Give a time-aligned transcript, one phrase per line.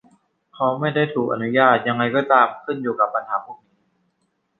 [0.55, 3.79] เขาไม่ได้ถูกอนุญาต ยังไงก็ตาม ขึ้นอยู่กับปัญหาพวกนี้